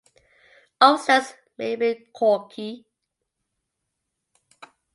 Old 0.81 0.99
stems 0.99 1.35
may 1.59 1.75
be 1.75 2.07
corky. 2.11 2.87